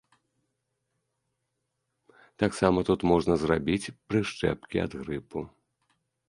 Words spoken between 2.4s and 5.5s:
Таксама тут можна зрабіць прышчэпкі ад грыпу.